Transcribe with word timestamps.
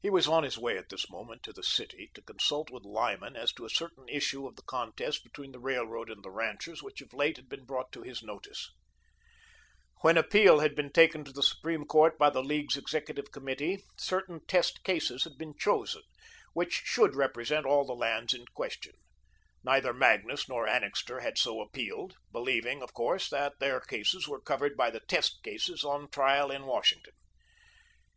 He 0.00 0.08
was 0.08 0.28
on 0.28 0.44
his 0.44 0.56
way 0.56 0.78
at 0.78 0.88
this 0.88 1.10
moment 1.10 1.42
to 1.42 1.52
the 1.52 1.64
city 1.64 2.12
to 2.14 2.22
consult 2.22 2.70
with 2.70 2.84
Lyman 2.84 3.34
as 3.34 3.52
to 3.54 3.64
a 3.64 3.70
certain 3.70 4.08
issue 4.08 4.46
of 4.46 4.54
the 4.54 4.62
contest 4.62 5.24
between 5.24 5.50
the 5.50 5.58
Railroad 5.58 6.10
and 6.10 6.22
the 6.22 6.30
ranchers, 6.30 6.80
which, 6.80 7.00
of 7.00 7.12
late, 7.12 7.38
had 7.38 7.48
been 7.48 7.64
brought 7.64 7.90
to 7.90 8.02
his 8.02 8.22
notice. 8.22 8.70
When 10.00 10.16
appeal 10.16 10.60
had 10.60 10.76
been 10.76 10.92
taken 10.92 11.24
to 11.24 11.32
the 11.32 11.42
Supreme 11.42 11.86
Court 11.86 12.16
by 12.18 12.30
the 12.30 12.40
League's 12.40 12.76
Executive 12.76 13.32
Committee, 13.32 13.82
certain 13.98 14.46
test 14.46 14.84
cases 14.84 15.24
had 15.24 15.36
been 15.36 15.58
chosen, 15.58 16.02
which 16.52 16.82
should 16.84 17.16
represent 17.16 17.66
all 17.66 17.84
the 17.84 17.94
lands 17.94 18.32
in 18.32 18.44
question. 18.54 18.94
Neither 19.64 19.92
Magnus 19.92 20.48
nor 20.48 20.68
Annixter 20.68 21.18
had 21.18 21.36
so 21.36 21.60
appealed, 21.60 22.14
believing, 22.30 22.80
of 22.80 22.94
course, 22.94 23.28
that 23.30 23.58
their 23.58 23.80
cases 23.80 24.28
were 24.28 24.40
covered 24.40 24.76
by 24.76 24.88
the 24.90 25.00
test 25.00 25.42
cases 25.42 25.82
on 25.84 26.08
trial 26.10 26.52
at 26.52 26.62
Washington. 26.62 27.14